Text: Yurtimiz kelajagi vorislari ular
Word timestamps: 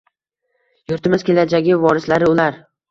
Yurtimiz 0.93 1.27
kelajagi 1.29 1.81
vorislari 1.87 2.33
ular 2.35 2.61